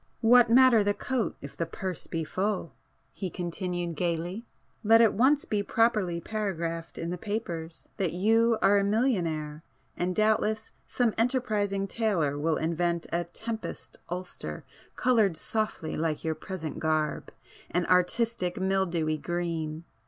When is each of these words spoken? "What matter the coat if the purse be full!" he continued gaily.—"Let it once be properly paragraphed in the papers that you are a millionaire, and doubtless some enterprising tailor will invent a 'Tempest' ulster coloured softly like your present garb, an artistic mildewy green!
"What 0.21 0.49
matter 0.49 0.83
the 0.83 0.95
coat 0.95 1.35
if 1.41 1.55
the 1.55 1.67
purse 1.67 2.07
be 2.07 2.23
full!" 2.23 2.73
he 3.13 3.29
continued 3.29 3.95
gaily.—"Let 3.95 4.99
it 4.99 5.13
once 5.13 5.45
be 5.45 5.61
properly 5.61 6.19
paragraphed 6.19 6.97
in 6.97 7.11
the 7.11 7.19
papers 7.19 7.87
that 7.97 8.11
you 8.11 8.57
are 8.63 8.79
a 8.79 8.83
millionaire, 8.83 9.61
and 9.95 10.15
doubtless 10.15 10.71
some 10.87 11.13
enterprising 11.19 11.85
tailor 11.87 12.35
will 12.39 12.57
invent 12.57 13.05
a 13.13 13.25
'Tempest' 13.25 13.99
ulster 14.09 14.65
coloured 14.95 15.37
softly 15.37 15.95
like 15.95 16.23
your 16.23 16.33
present 16.33 16.79
garb, 16.79 17.31
an 17.69 17.85
artistic 17.85 18.59
mildewy 18.59 19.17
green! 19.19 19.83